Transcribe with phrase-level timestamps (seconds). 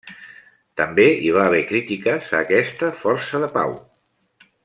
[0.79, 3.79] També hi va haver crítiques a aquesta força de pau.